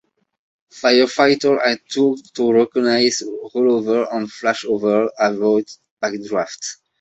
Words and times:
Firefighters 0.73 1.59
are 1.63 1.77
taught 1.93 2.17
to 2.33 2.51
recognize 2.51 3.19
rollovers 3.53 4.11
and 4.11 4.27
flashovers 4.29 5.11
and 5.19 5.35
avoid 5.37 5.69
backdrafts. 6.01 6.77